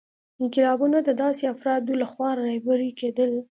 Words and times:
انقلابونه 0.41 0.97
د 1.03 1.09
داسې 1.23 1.43
افرادو 1.53 1.93
لخوا 2.01 2.29
رهبري 2.43 2.91
کېدل. 2.99 3.31